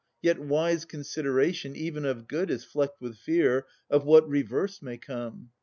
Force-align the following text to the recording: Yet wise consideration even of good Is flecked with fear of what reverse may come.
Yet 0.23 0.39
wise 0.39 0.83
consideration 0.85 1.75
even 1.75 2.05
of 2.05 2.27
good 2.27 2.49
Is 2.49 2.63
flecked 2.63 2.99
with 3.01 3.17
fear 3.19 3.67
of 3.87 4.03
what 4.03 4.27
reverse 4.27 4.81
may 4.81 4.97
come. 4.97 5.51